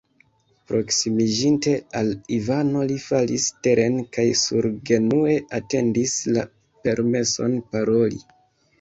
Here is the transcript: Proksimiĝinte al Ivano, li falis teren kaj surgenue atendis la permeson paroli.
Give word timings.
Proksimiĝinte 0.69 1.73
al 1.99 2.09
Ivano, 2.39 2.81
li 2.93 2.97
falis 3.05 3.47
teren 3.69 4.01
kaj 4.19 4.27
surgenue 4.47 5.39
atendis 5.63 6.19
la 6.35 6.51
permeson 6.87 7.59
paroli. 7.75 8.25